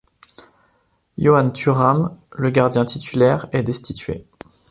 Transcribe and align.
Yohann 1.19 1.53
Thuram, 1.53 2.17
le 2.31 2.49
gardien 2.49 2.85
titulaire, 2.85 3.45
est 3.51 3.61
destitué. 3.61 4.25